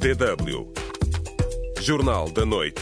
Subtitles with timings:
[0.00, 0.72] DW
[1.78, 2.80] Jornal da Noite.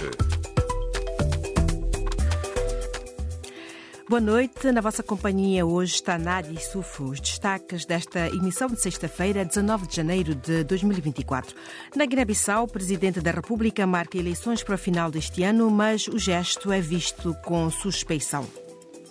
[4.08, 8.80] Boa noite, na vossa companhia hoje está Nádia e Sufo, os destaques desta emissão de
[8.80, 11.56] sexta-feira, 19 de janeiro de 2024.
[11.96, 16.20] Na Guiné-Bissau, o Presidente da República marca eleições para o final deste ano, mas o
[16.20, 18.46] gesto é visto com suspeição.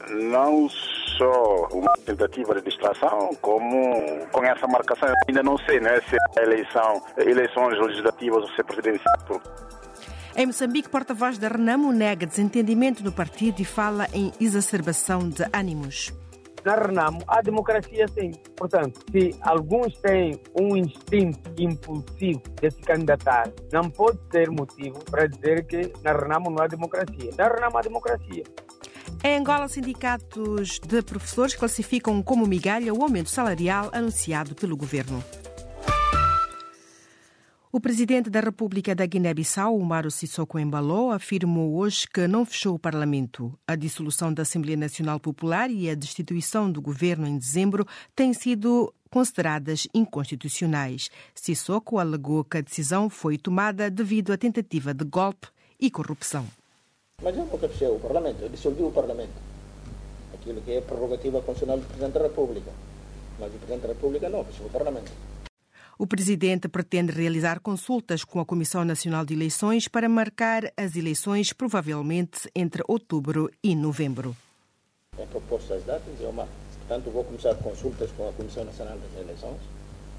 [0.10, 0.70] Não
[1.18, 6.44] só uma tentativa de distração, como com essa marcação, ainda não sei né, se é
[6.44, 9.42] eleição, eleições legislativas ou se é presidencial.
[10.36, 16.14] Em Moçambique, porta-voz da Renamo nega desentendimento no partido e fala em exacerbação de ânimos.
[16.64, 18.32] Na Renamo há democracia sim.
[18.56, 25.28] Portanto, se alguns têm um instinto impulsivo de se candidatar, não pode ser motivo para
[25.28, 27.32] dizer que na Renamo não há democracia.
[27.38, 28.44] Na Renamo há democracia.
[29.28, 35.22] Em Angola, sindicatos de professores classificam como migalha o aumento salarial anunciado pelo governo.
[37.70, 42.80] O presidente da República da Guiné-Bissau, Umaro Sissoko Embalo, afirmou hoje que não fechou o
[42.80, 43.54] Parlamento.
[43.68, 48.94] A dissolução da Assembleia Nacional Popular e a destituição do governo em dezembro têm sido
[49.10, 51.10] consideradas inconstitucionais.
[51.36, 56.48] Sissoko alegou que a decisão foi tomada devido à tentativa de golpe e corrupção.
[57.24, 59.34] Mas eu nunca fechei o Parlamento, eu dissolvi o Parlamento.
[60.36, 62.72] Aquilo que é prerrogativa constitucional do Presidente da República.
[63.40, 65.12] Mas o Presidente da República não fechou o Parlamento.
[65.98, 71.52] O presidente pretende realizar consultas com a Comissão Nacional de Eleições para marcar as eleições
[71.54, 74.38] provavelmente entre outubro e novembro.
[75.18, 76.54] É proposto as datas, eu marco.
[76.78, 79.60] Portanto, vou começar consultas com a Comissão Nacional das Eleições.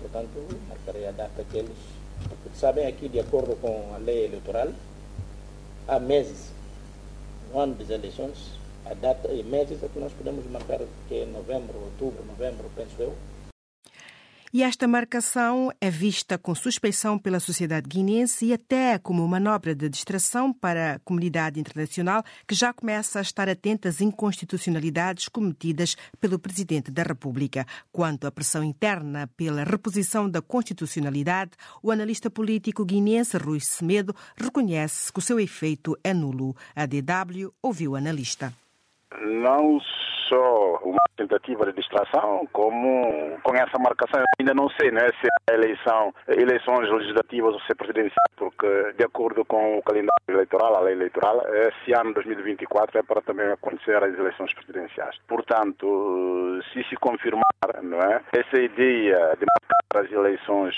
[0.00, 1.78] Portanto, marcarei a data que eles.
[2.28, 4.72] Porque sabem aqui, de acordo com a lei eleitoral,
[5.86, 6.57] há meses,
[7.54, 11.78] ano das eleições, a data e meses é que nós podemos marcar, que é novembro,
[11.78, 13.14] outubro, novembro, penso eu,
[14.52, 19.88] e esta marcação é vista com suspeição pela sociedade guinense e até como manobra de
[19.88, 26.38] distração para a comunidade internacional que já começa a estar atenta às inconstitucionalidades cometidas pelo
[26.38, 27.66] Presidente da República.
[27.92, 31.52] Quanto à pressão interna pela reposição da constitucionalidade,
[31.82, 36.56] o analista político guinense Rui Semedo reconhece que o seu efeito é nulo.
[36.74, 38.52] A DW ouviu o analista.
[39.20, 39.80] Não
[40.28, 45.54] só uma tentativa de distração, como com essa marcação, ainda não sei né, se é
[45.54, 50.80] eleição, eleições legislativas ou se é presidencial, porque de acordo com o calendário eleitoral, a
[50.80, 55.16] lei eleitoral, esse ano 2024 é para também acontecer as eleições presidenciais.
[55.26, 57.42] Portanto, se se confirmar
[57.82, 60.74] não é, essa ideia de marcar as eleições,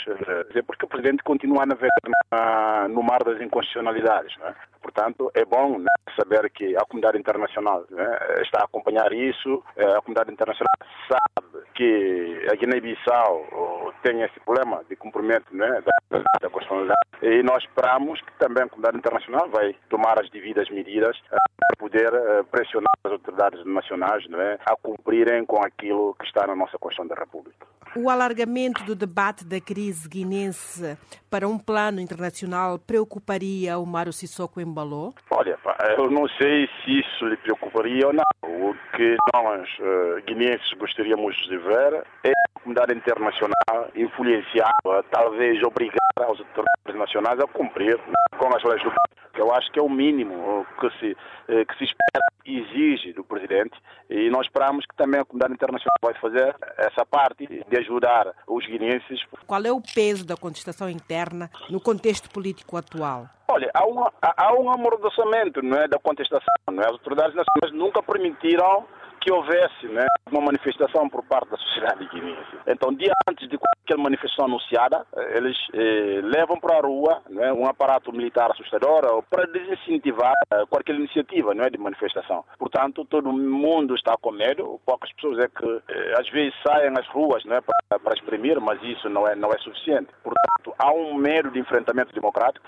[0.55, 4.37] é porque o presidente continua a navegar no mar das inconstitucionalidades.
[4.39, 4.55] Não é?
[4.83, 10.01] Portanto, é bom né, saber que a comunidade internacional né, está a acompanhar isso, a
[10.01, 10.75] comunidade internacional
[11.09, 17.63] sabe que a Guiné-Bissau tem esse problema de cumprimento né, da, da constitucionalidade e nós
[17.65, 21.39] esperamos que também a comunidade internacional vai tomar as devidas medidas para
[21.79, 22.11] poder
[22.51, 27.15] pressionar as autoridades nacionais né, a cumprirem com aquilo que está na nossa Constituição da
[27.15, 27.70] República.
[27.97, 30.97] O alargamento do debate da crise guinense
[31.29, 35.13] para um plano internacional preocuparia o Mário Sissoko Embalou?
[35.31, 35.59] Olha,
[35.99, 38.23] eu não sei se isso lhe preocuparia ou não.
[38.43, 44.73] O que nós, uh, guineenses, gostaríamos de ver é comunidade internacional influenciar,
[45.11, 47.99] talvez obrigar as autoridades nacionais a cumprir
[48.39, 48.93] com as leis do
[49.41, 51.17] eu acho que é o mínimo que se,
[51.47, 53.73] que se espera e exige do presidente
[54.09, 58.67] e nós esperamos que também a comunidade internacional vai fazer essa parte de ajudar os
[58.67, 59.25] guineenses.
[59.47, 63.29] Qual é o peso da contestação interna no contexto político atual?
[63.49, 66.55] Olha, há, uma, há um amordaçamento não é, da contestação.
[66.71, 66.87] Não é?
[66.87, 68.85] As autoridades nacionais nunca permitiram
[69.21, 72.57] que houvesse né, uma manifestação por parte da sociedade guineense.
[72.67, 77.67] Então, dia antes de qualquer manifestação anunciada, eles eh, levam para a rua né, um
[77.67, 82.45] aparato militar assustador para desincentivar eh, qualquer iniciativa né, de manifestação.
[82.59, 87.07] Portanto, todo mundo está com medo, poucas pessoas é que eh, às vezes saem às
[87.09, 90.09] ruas né, para, para exprimir, mas isso não é, não é suficiente.
[90.23, 92.65] Portanto, há um medo de enfrentamento democrático,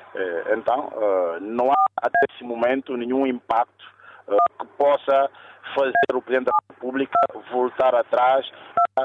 [0.56, 0.90] então
[1.40, 3.84] não há até esse momento nenhum impacto
[4.58, 5.31] que possa
[5.74, 7.19] fazer o Presidente da República
[7.50, 8.46] voltar atrás
[8.96, 9.02] a,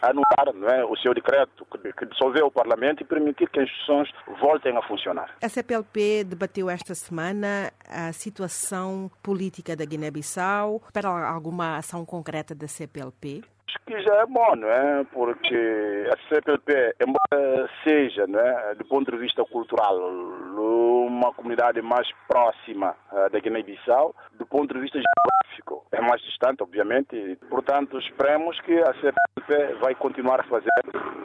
[0.00, 3.68] a anular é, o seu decreto que, que dissolveu o Parlamento e permitir que as
[3.68, 4.08] instituições
[4.40, 5.34] voltem a funcionar.
[5.42, 10.82] A CPLP debateu esta semana a situação política da Guiné-Bissau.
[10.86, 13.44] Espera alguma ação concreta da CPLP?
[13.68, 15.04] Acho que já é bom, não é?
[15.12, 22.08] Porque a CPLP, embora seja, não é, do ponto de vista cultural, uma comunidade mais
[22.26, 27.38] próxima uh, da Guiné-Bissau, do ponto de vista geográfico, é mais distante, obviamente.
[27.50, 30.70] Portanto, esperemos que a CPLP vai continuar a fazer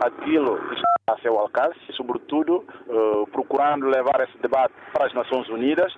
[0.02, 5.48] aquilo que está a seu alcance sobretudo, uh, procurando levar esse debate para as Nações
[5.50, 5.94] Unidas,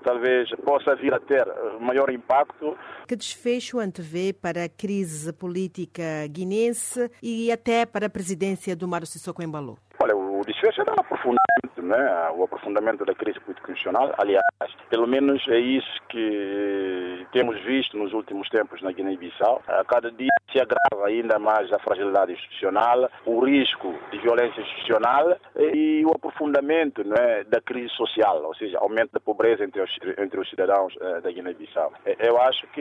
[0.00, 1.46] porque talvez possa vir a ter
[1.80, 2.76] maior impacto.
[3.06, 9.06] Que desfecho antevê para a crise política guinense e até para a presidência do Mário
[9.06, 9.78] Sissoko Embalo?
[10.02, 12.30] Olha, o desfecho é aprofundamento, né?
[12.34, 14.14] o aprofundamento da crise político-institucional.
[14.16, 14.42] Aliás,
[14.88, 19.62] pelo menos é isso que temos visto nos últimos tempos na Guiné-Bissau.
[19.66, 25.36] A cada dia se agrava ainda mais a fragilidade institucional, o risco de violência institucional
[25.56, 30.40] e o aprofundamento né, da crise social, ou seja, aumento da pobreza entre os, entre
[30.40, 31.92] os cidadãos uh, da Guiné-Bissau.
[32.18, 32.80] Eu acho que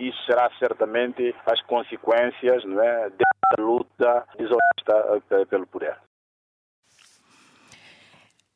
[0.00, 5.96] isso será certamente as consequências né, da luta desonesta uh, pelo poder.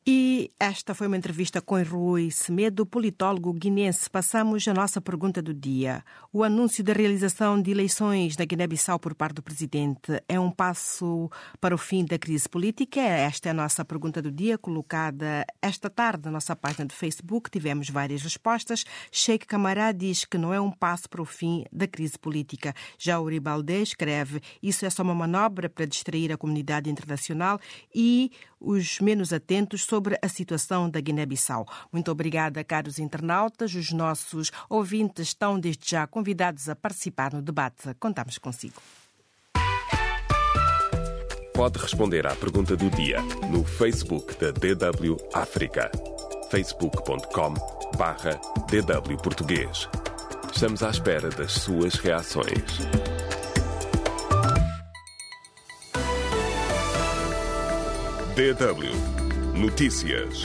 [0.07, 4.11] E esta foi uma entrevista com Rui Semedo, politólogo guinense.
[4.11, 6.05] Passamos a nossa pergunta do dia.
[6.31, 11.31] O anúncio da realização de eleições na Guiné-Bissau por parte do presidente é um passo
[11.59, 13.01] para o fim da crise política?
[13.01, 17.51] Esta é a nossa pergunta do dia, colocada esta tarde na nossa página de Facebook.
[17.51, 18.85] Tivemos várias respostas.
[19.11, 22.75] Sheikh Camará diz que não é um passo para o fim da crise política.
[22.99, 27.59] Já o Ribaldé escreve: isso é só uma manobra para distrair a comunidade internacional
[27.95, 28.31] e
[28.65, 31.67] os menos atentos sobre a situação da Guiné-Bissau.
[31.93, 33.75] Muito obrigada, caros internautas.
[33.75, 37.95] Os nossos ouvintes estão desde já convidados a participar no debate.
[38.01, 38.81] Contamos consigo.
[41.55, 45.91] Pode responder à pergunta do dia no Facebook da DW África.
[46.51, 47.55] facebook.com
[47.97, 49.89] barra DW Português.
[50.53, 52.81] Estamos à espera das suas reações.
[58.35, 58.91] DW
[59.57, 60.45] Notícias.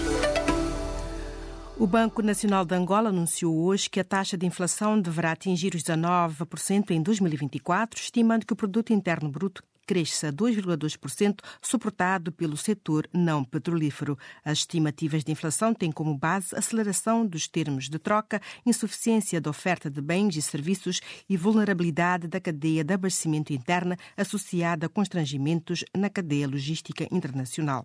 [1.75, 5.81] O Banco Nacional de Angola anunciou hoje que a taxa de inflação deverá atingir os
[5.81, 13.09] 19% em 2024, estimando que o produto interno bruto cresça a 2,2%, suportado pelo setor
[13.11, 14.15] não petrolífero.
[14.45, 19.89] As estimativas de inflação têm como base aceleração dos termos de troca, insuficiência da oferta
[19.89, 26.07] de bens e serviços e vulnerabilidade da cadeia de abastecimento interna associada a constrangimentos na
[26.07, 27.83] cadeia logística internacional.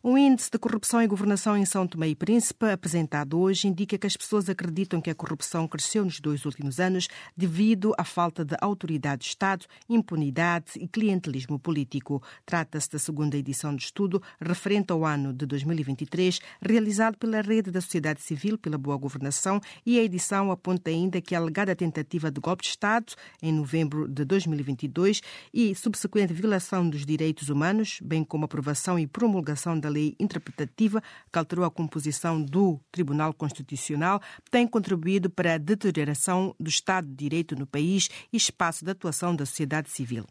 [0.00, 4.06] O índice de corrupção e governação em São Tomé e Príncipe, apresentado hoje, indica que
[4.06, 8.54] as pessoas acreditam que a corrupção cresceu nos dois últimos anos devido à falta de
[8.60, 12.22] autoridade de Estado, impunidade e clientelismo político.
[12.46, 17.80] Trata-se da segunda edição do estudo, referente ao ano de 2023, realizado pela Rede da
[17.80, 22.40] Sociedade Civil pela Boa Governação, e a edição aponta ainda que a alegada tentativa de
[22.40, 25.22] golpe de Estado, em novembro de 2022,
[25.52, 31.02] e subsequente violação dos direitos humanos, bem como aprovação e promulgação da da lei interpretativa
[31.32, 34.20] que alterou a composição do Tribunal Constitucional
[34.50, 39.34] tem contribuído para a deterioração do Estado de Direito no país e espaço de atuação
[39.34, 40.26] da sociedade civil.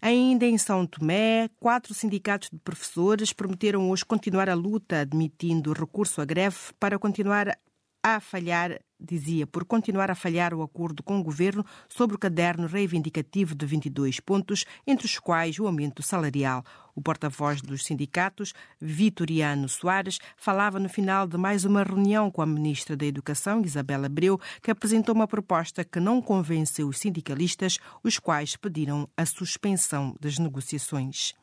[0.00, 6.20] Ainda em São Tomé, quatro sindicatos de professores prometeram hoje continuar a luta, admitindo recurso
[6.20, 7.58] à greve para continuar
[8.02, 12.66] a falhar, dizia, por continuar a falhar o acordo com o governo sobre o caderno
[12.66, 16.64] reivindicativo de 22 pontos, entre os quais o aumento salarial.
[16.94, 22.46] O porta-voz dos sindicatos, Vitoriano Soares, falava no final de mais uma reunião com a
[22.46, 28.18] ministra da Educação, Isabela Abreu, que apresentou uma proposta que não convenceu os sindicalistas, os
[28.18, 31.34] quais pediram a suspensão das negociações.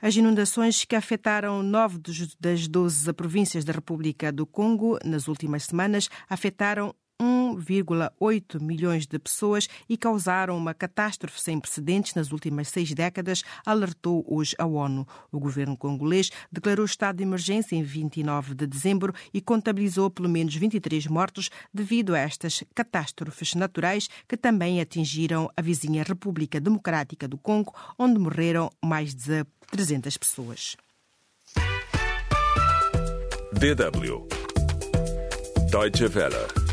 [0.00, 1.98] As inundações que afetaram nove
[2.38, 9.68] das doze províncias da República do Congo nas últimas semanas afetaram 1,8 milhões de pessoas
[9.88, 15.06] e causaram uma catástrofe sem precedentes nas últimas seis décadas, alertou hoje a ONU.
[15.32, 20.54] O governo congolês declarou estado de emergência em 29 de dezembro e contabilizou pelo menos
[20.54, 27.36] 23 mortos devido a estas catástrofes naturais que também atingiram a vizinha República Democrática do
[27.36, 30.76] Congo, onde morreram mais de 300 pessoas.
[33.52, 34.28] DW
[35.70, 36.67] Deutsche Welle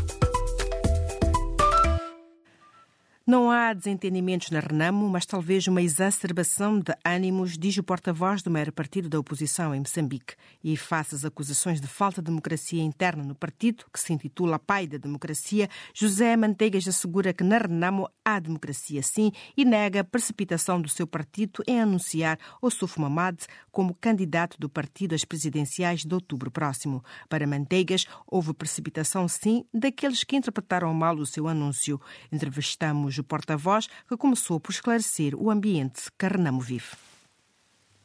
[3.28, 8.52] Não há desentendimentos na Renamo, mas talvez uma exacerbação de ânimos, diz o porta-voz do
[8.52, 10.36] maior partido da oposição em Moçambique.
[10.62, 14.86] E face às acusações de falta de democracia interna no partido, que se intitula Pai
[14.86, 20.80] da Democracia, José Manteigas assegura que na Renamo há democracia sim e nega a precipitação
[20.80, 23.38] do seu partido em anunciar Ossuf Mamad
[23.72, 27.02] como candidato do partido às presidenciais de outubro próximo.
[27.28, 32.00] Para Manteigas, houve precipitação sim daqueles que interpretaram mal o seu anúncio.
[32.30, 36.96] Entrevistamos o porta-voz, que começou por esclarecer o ambiente Renamo vive.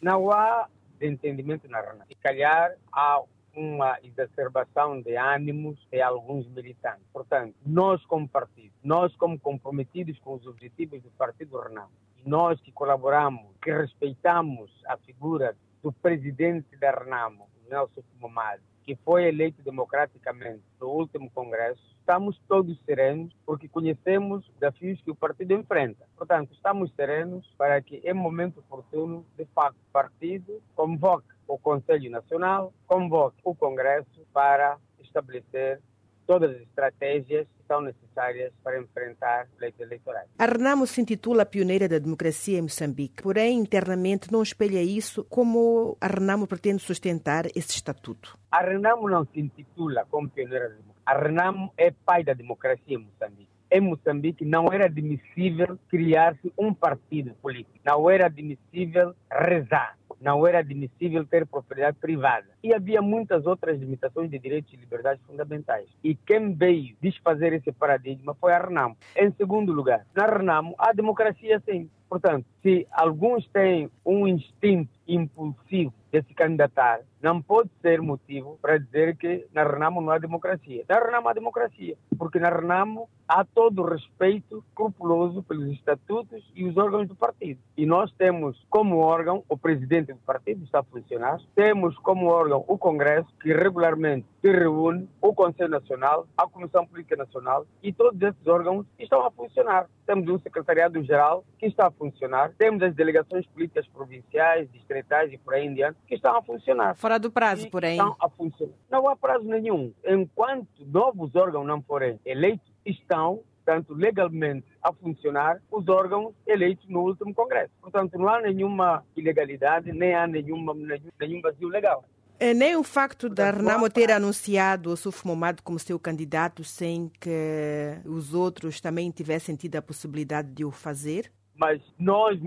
[0.01, 0.67] Não há
[0.99, 2.05] entendimento na Renamo.
[2.07, 3.21] Se calhar há
[3.55, 7.05] uma exacerbação de ânimos de alguns militantes.
[7.11, 11.91] Portanto, nós como partido, nós como comprometidos com os objetivos do Partido Renamo
[12.25, 19.27] nós que colaboramos, que respeitamos a figura do presidente da Renamo, Nelson Fumamadi, que foi
[19.27, 25.53] eleito democraticamente no último congresso, estamos todos serenos porque conhecemos os desafios que o partido
[25.53, 26.05] enfrenta.
[26.17, 32.09] Portanto, estamos serenos para que, em momento oportuno, de facto, o partido convoque o Conselho
[32.09, 35.81] Nacional, convoque o Congresso para estabelecer
[36.25, 40.27] todas as estratégias que são necessárias para enfrentar leitos eleitorais.
[40.37, 45.97] A Renamo se intitula Pioneira da Democracia em Moçambique, porém internamente não espelha isso como
[45.99, 48.37] a Renamo pretende sustentar esse estatuto.
[48.51, 51.01] A Renamo não se intitula como Pioneira da Democracia.
[51.05, 53.49] A Renamo é pai da democracia em Moçambique.
[53.71, 57.79] Em Moçambique não era admissível criar-se um partido político.
[57.85, 62.47] Não era admissível rezar não era admissível ter propriedade privada.
[62.63, 65.87] E havia muitas outras limitações de direitos e liberdades fundamentais.
[66.03, 68.95] E quem veio desfazer esse paradigma foi a Renamo.
[69.15, 71.89] Em segundo lugar, na Renamo há democracia sim.
[72.07, 78.77] Portanto, se alguns têm um instinto impulsivo de se candidatar, não pode ser motivo para
[78.77, 80.83] dizer que na Renamo não há democracia.
[80.89, 86.65] Na Renamo há democracia, porque na Renamo há todo o respeito escrupuloso pelos estatutos e
[86.65, 87.61] os órgãos do partido.
[87.77, 92.65] E nós temos como órgão o presidente do partido, está a funcionar, temos como órgão
[92.67, 98.19] o Congresso, que regularmente se reúne, o Conselho Nacional, a Comissão Política Nacional, e todos
[98.21, 99.87] esses órgãos estão a funcionar.
[100.05, 105.53] Temos um secretariado-geral que está a funcionar, temos as delegações políticas provinciais, distritais e por
[105.53, 106.96] aí em diante, que estão a funcionar.
[106.96, 107.91] Fora do prazo, porém.
[107.91, 108.74] Estão a funcionar.
[108.89, 109.93] Não há prazo nenhum.
[110.05, 117.01] Enquanto novos órgãos não forem eleitos, estão tanto legalmente a funcionar os órgãos eleitos no
[117.01, 117.72] último Congresso.
[117.79, 122.03] Portanto, não há nenhuma ilegalidade, nem há nenhuma, nenhum, nenhum vazio legal.
[122.39, 127.08] É, nem o facto da Renamo ter anunciado o Suf Momad como seu candidato sem
[127.20, 131.31] que os outros também tivessem tido a possibilidade de o fazer?
[131.55, 132.39] Mas nós,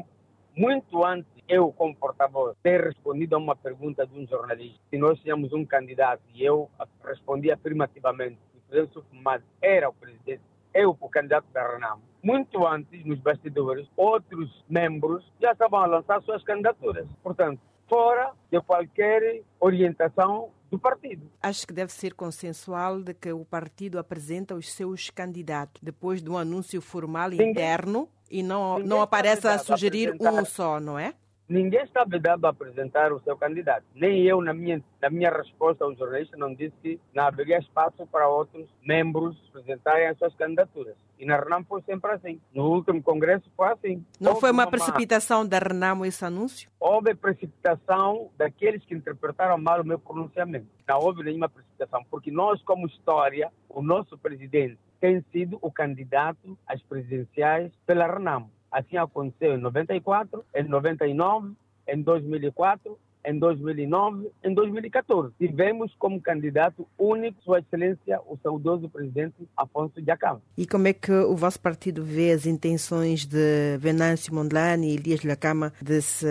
[0.56, 5.18] muito antes, eu como porta-voz, ter respondido a uma pergunta de um jornalista, se nós
[5.20, 6.70] tínhamos um candidato e eu
[7.04, 10.42] respondi afirmativamente que o presidente Suf Momad era o presidente,
[10.72, 12.02] eu o candidato da Renamo.
[12.22, 17.06] Muito antes, nos bastidores, outros membros já estavam a lançar suas candidaturas.
[17.22, 21.30] Portanto, fora de qualquer orientação do partido.
[21.42, 26.30] Acho que deve ser consensual de que o partido apresenta os seus candidatos depois de
[26.30, 31.14] um anúncio formal interno e não, não aparece a sugerir um só, não é?
[31.46, 33.84] Ninguém está vedado a apresentar o seu candidato.
[33.94, 38.06] Nem eu, na minha, na minha resposta ao jornalista, não disse que não haveria espaço
[38.06, 40.96] para outros membros apresentarem as suas candidaturas.
[41.18, 42.40] E na Renamo foi sempre assim.
[42.52, 44.04] No último congresso foi assim.
[44.18, 46.70] Não houve foi uma, uma precipitação da Renamo esse anúncio?
[46.80, 50.66] Houve precipitação daqueles que interpretaram mal o meu pronunciamento.
[50.88, 56.58] Não houve nenhuma precipitação, porque nós, como história, o nosso presidente tem sido o candidato
[56.66, 58.50] às presidenciais pela Renamo.
[58.74, 61.54] Assim aconteceu em 94, em 99,
[61.86, 65.32] em 2004, em 2009, em 2014.
[65.38, 70.42] Tivemos como candidato único Sua Excelência o saudoso presidente Afonso Jacama.
[70.56, 75.24] E como é que o vosso partido vê as intenções de Venâncio Mondlane e Elias
[75.24, 76.26] Lacama de se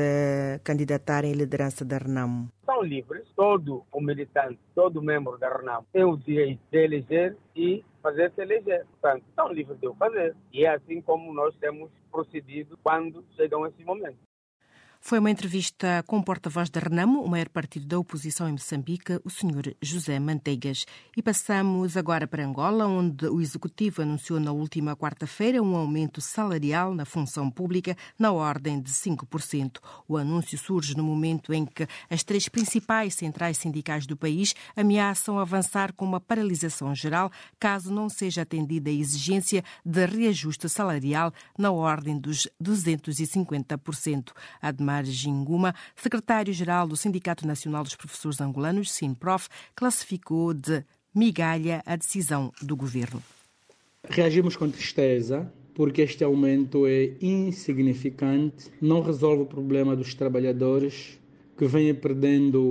[0.64, 2.50] candidatarem à liderança da Renamo?
[2.66, 7.84] São livres, todo o militante, todo membro da Renamo tem o direito de eleger e
[8.02, 8.86] fazer se eleger.
[8.86, 10.36] Portanto, estão livres de o fazer.
[10.52, 14.20] E é assim como nós temos procedido quando chegam esses momentos.
[15.06, 19.20] Foi uma entrevista com o porta-voz da Renamo, o maior partido da oposição em Moçambique,
[19.26, 19.76] o Sr.
[19.82, 20.86] José Manteigas.
[21.16, 26.96] E passamos agora para Angola, onde o Executivo anunciou na última quarta-feira um aumento salarial
[26.96, 29.80] na função pública na ordem de 5%.
[30.08, 35.38] O anúncio surge no momento em que as três principais centrais sindicais do país ameaçam
[35.38, 37.30] avançar com uma paralisação geral
[37.60, 44.32] caso não seja atendida a exigência de reajuste salarial na ordem dos 250%.
[44.62, 50.86] A Mar Ginguma, secretário-geral do Sindicato Nacional dos Professores Angolanos, SINPROF, classificou de
[51.16, 53.20] migalha a decisão do governo.
[54.08, 61.20] Reagimos com tristeza porque este aumento é insignificante, não resolve o problema dos trabalhadores
[61.58, 62.62] que vêm perdendo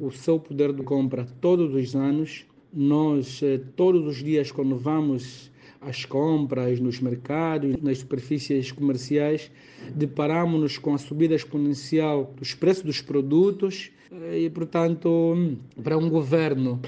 [0.00, 2.44] o seu poder de compra todos os anos.
[2.72, 5.48] Nós, eh, todos os dias, quando vamos
[5.80, 9.50] às compras, nos mercados, nas superfícies comerciais,
[9.94, 13.90] deparamos-nos com a subida exponencial dos preços dos produtos
[14.32, 16.80] e, portanto, para um governo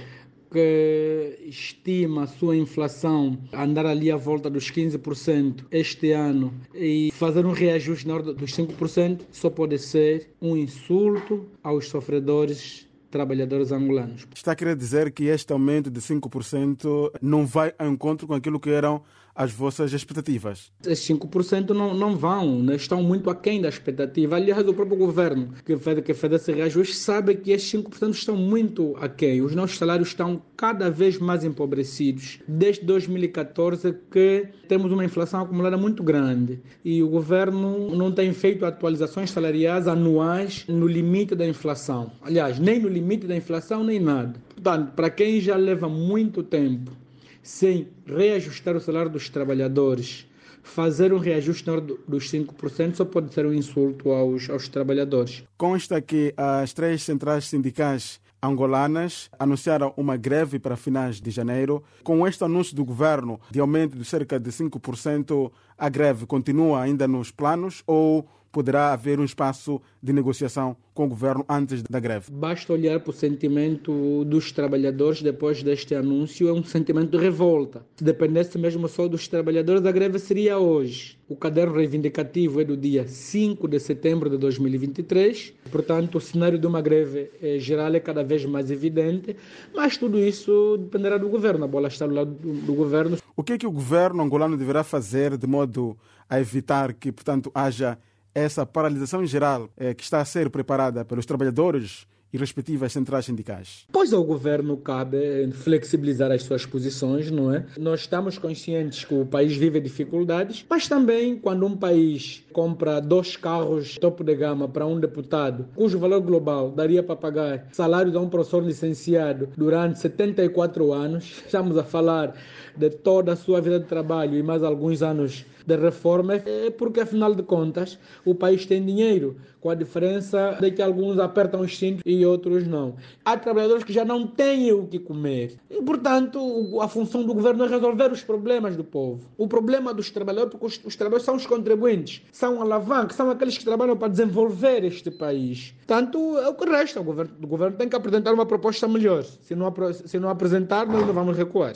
[0.51, 7.47] que estima a sua inflação andar ali à volta dos 15% este ano e fazer
[7.47, 14.27] um reajuste na ordem dos 5% só pode ser um insulto aos sofredores trabalhadores angolanos.
[14.35, 18.61] Está a querer dizer que este aumento de 5% não vai ao encontro com aquilo
[18.61, 19.03] que eram
[19.41, 20.71] às vossas expectativas?
[20.87, 22.77] Esses 5% não, não vão, né?
[22.77, 24.37] estão muito aquém da expectativa.
[24.37, 28.37] Aliás, o próprio governo que fez, que fez esse reajuste sabe que esses 5% estão
[28.37, 29.41] muito aquém.
[29.41, 32.41] Os nossos salários estão cada vez mais empobrecidos.
[32.47, 38.67] Desde 2014 que temos uma inflação acumulada muito grande e o governo não tem feito
[38.67, 42.13] atualizações salariais anuais no limite da inflação.
[42.21, 44.35] Aliás, nem no limite da inflação, nem nada.
[44.55, 47.00] Portanto, para quem já leva muito tempo
[47.43, 50.27] sem reajustar o salário dos trabalhadores,
[50.63, 51.65] fazer um reajuste
[52.07, 55.43] dos 5% só pode ser um insulto aos, aos trabalhadores.
[55.57, 61.83] Consta que as três centrais sindicais angolanas anunciaram uma greve para finais de janeiro.
[62.03, 67.07] Com este anúncio do governo de aumento de cerca de 5%, a greve continua ainda
[67.07, 72.31] nos planos ou poderá haver um espaço de negociação com o governo antes da greve?
[72.31, 77.85] Basta olhar para o sentimento dos trabalhadores depois deste anúncio, é um sentimento de revolta.
[77.97, 81.19] Se dependesse mesmo só dos trabalhadores, a greve seria hoje.
[81.29, 86.67] O caderno reivindicativo é do dia 5 de setembro de 2023, portanto, o cenário de
[86.67, 89.37] uma greve eh, geral é cada vez mais evidente,
[89.73, 91.65] mas tudo isso dependerá do governo.
[91.65, 93.17] A bola está do lado do, do governo.
[93.37, 95.97] O que é que o governo angolano deverá fazer de modo
[96.29, 97.99] a evitar que, portanto, haja
[98.35, 103.87] essa paralisação geral é, que está a ser preparada pelos trabalhadores e respectivas centrais sindicais?
[103.93, 107.67] Pois ao governo cabe flexibilizar as suas posições, não é?
[107.79, 113.37] Nós estamos conscientes que o país vive dificuldades, mas também quando um país compra dois
[113.37, 118.19] carros topo de gama para um deputado, cujo valor global daria para pagar salário de
[118.19, 122.35] um professor licenciado durante 74 anos, estamos a falar
[122.77, 127.01] de toda a sua vida de trabalho e mais alguns anos de reforma, é porque
[127.01, 131.77] afinal de contas o país tem dinheiro, com a diferença de que alguns apertam os
[131.79, 132.97] cintos e outros não.
[133.25, 135.57] Há trabalhadores que já não têm o que comer.
[135.71, 139.21] E, portanto, a função do governo é resolver os problemas do povo.
[139.37, 143.57] O problema dos trabalhadores, porque os, os trabalhadores são os contribuintes, são alavancas, são aqueles
[143.57, 145.75] que trabalham para desenvolver este país.
[145.79, 147.01] Portanto, é o que resta.
[147.01, 149.23] O governo, o governo tem que apresentar uma proposta melhor.
[149.23, 151.75] Se não, se não apresentar, nós não vamos recuar.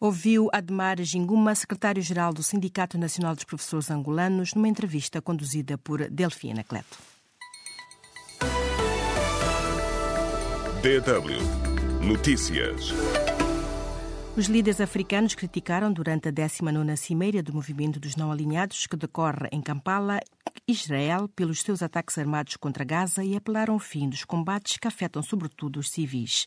[0.00, 6.62] Ouviu Admar Ginguma, secretário-geral do Sindicato Nacional dos Professores Angolanos, numa entrevista conduzida por Delfina
[6.62, 6.98] Cleto.
[10.82, 12.92] DW Notícias.
[14.36, 19.48] Os líderes africanos criticaram durante a 19ª Cimeira do Movimento dos Não Alinhados, que decorre
[19.50, 20.20] em Kampala,
[20.68, 25.22] Israel pelos seus ataques armados contra Gaza e apelaram ao fim dos combates que afetam
[25.22, 26.44] sobretudo os civis.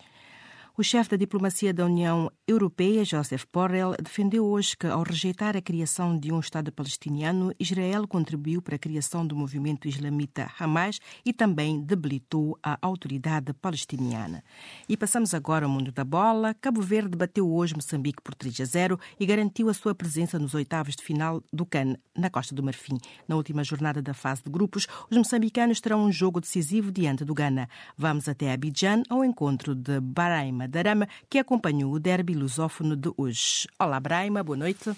[0.80, 5.62] O chefe da diplomacia da União Europeia, Joseph Borrell, defendeu hoje que, ao rejeitar a
[5.62, 11.34] criação de um Estado palestiniano, Israel contribuiu para a criação do movimento islamita Hamas e
[11.34, 14.42] também debilitou a autoridade palestiniana.
[14.88, 16.54] E passamos agora ao mundo da bola.
[16.54, 20.54] Cabo Verde bateu hoje Moçambique por 3 a 0 e garantiu a sua presença nos
[20.54, 22.98] oitavos de final do CAN, na Costa do Marfim.
[23.28, 27.34] Na última jornada da fase de grupos, os moçambicanos terão um jogo decisivo diante do
[27.34, 27.68] Ghana.
[27.98, 33.68] Vamos até Abidjan ao encontro de Baraima Darama, que acompanhou o derby lusófono de hoje.
[33.78, 34.92] Olá, Braima, boa noite.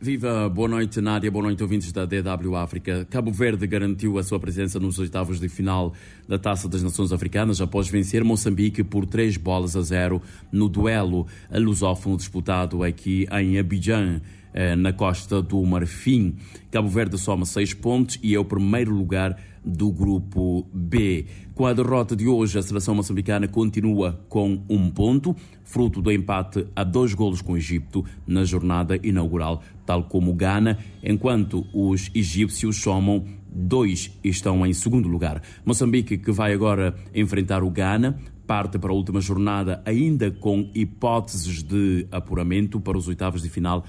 [0.00, 3.04] Viva, boa noite Nádia, boa noite ouvintes da DW África.
[3.10, 5.92] Cabo Verde garantiu a sua presença nos oitavos de final
[6.28, 11.26] da Taça das Nações Africanas após vencer Moçambique por três bolas a zero no duelo
[11.50, 14.20] lusófono disputado aqui em Abidjan.
[14.52, 16.36] Eh, na costa do Marfim.
[16.70, 21.26] Cabo Verde soma seis pontos e é o primeiro lugar do grupo B.
[21.54, 26.66] Com a derrota de hoje, a seleção moçambicana continua com um ponto, fruto do empate
[26.74, 32.10] a dois golos com o Egito na jornada inaugural, tal como o Ghana, enquanto os
[32.14, 35.42] egípcios somam dois e estão em segundo lugar.
[35.64, 41.62] Moçambique, que vai agora enfrentar o Ghana, parte para a última jornada ainda com hipóteses
[41.62, 43.84] de apuramento para os oitavos de final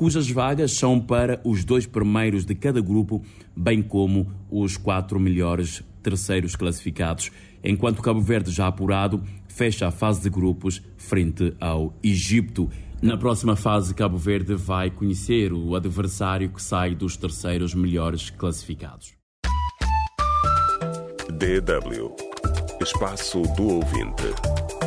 [0.00, 3.22] cujas vagas são para os dois primeiros de cada grupo,
[3.54, 7.30] bem como os quatro melhores terceiros classificados,
[7.62, 12.70] enquanto Cabo Verde, já apurado, fecha a fase de grupos frente ao Egito.
[13.02, 19.12] Na próxima fase, Cabo Verde vai conhecer o adversário que sai dos terceiros melhores classificados.
[21.28, 22.16] DW
[22.80, 24.79] Espaço do Ouvinte.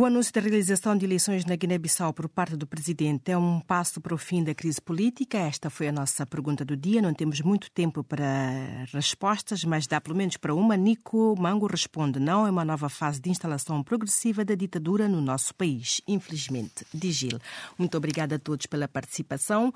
[0.00, 4.00] O anúncio da realização de eleições na Guiné-Bissau por parte do presidente é um passo
[4.00, 5.36] para o fim da crise política?
[5.36, 7.02] Esta foi a nossa pergunta do dia.
[7.02, 10.74] Não temos muito tempo para respostas, mas dá pelo menos para uma.
[10.74, 15.54] Nico Mango responde: não, é uma nova fase de instalação progressiva da ditadura no nosso
[15.54, 16.86] país, infelizmente.
[16.94, 17.38] Diz Gil.
[17.76, 19.70] Muito obrigada a todos pela participação.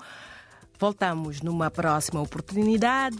[0.79, 3.15] Voltamos numa próxima oportunidade.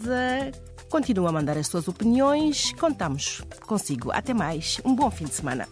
[0.89, 2.74] Continua a mandar as suas opiniões.
[2.80, 4.10] Contamos consigo.
[4.12, 4.82] Até mais.
[4.84, 5.68] Um bom fim de semana.